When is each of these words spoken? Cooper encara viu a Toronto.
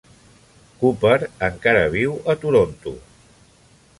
Cooper 0.79 1.17
encara 1.49 1.85
viu 1.97 2.17
a 2.33 2.37
Toronto. 2.45 2.97